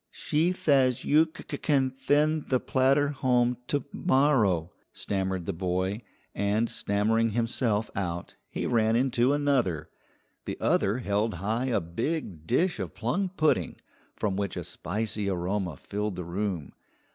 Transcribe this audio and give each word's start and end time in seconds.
"She 0.09 0.51
thays 0.51 1.05
you 1.05 1.25
c 1.25 1.43
c 1.47 1.57
can 1.59 1.91
thend 1.91 2.49
the 2.49 2.59
platter 2.59 3.09
home 3.09 3.57
to 3.67 3.81
morrow," 3.91 4.71
stammered 4.91 5.45
the 5.45 5.53
boy, 5.53 6.01
and 6.33 6.67
stammering 6.71 7.29
himself 7.33 7.91
out, 7.95 8.33
he 8.49 8.65
ran 8.65 8.95
into 8.95 9.31
another. 9.31 9.91
The 10.45 10.57
other 10.59 10.97
held 10.97 11.35
high 11.35 11.65
a 11.65 11.79
big 11.79 12.47
dish 12.47 12.79
of 12.79 12.95
plum 12.95 13.29
pudding, 13.29 13.75
from 14.15 14.35
which 14.35 14.57
a 14.57 14.63
spicy 14.63 15.29
aroma 15.29 15.77
filled 15.77 16.15
the 16.15 16.25
room. 16.25 16.71